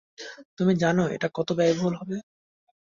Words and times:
তুমি 0.57 0.73
জানো 0.83 1.03
এটা 1.15 1.27
কত 1.37 1.49
ব্যয়বহুল 1.57 1.93
হবে? 2.01 2.17